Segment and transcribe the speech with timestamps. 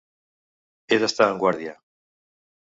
[0.89, 1.75] He d'estar en guàrdia!